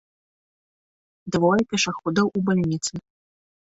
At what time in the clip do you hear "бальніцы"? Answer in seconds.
2.49-2.93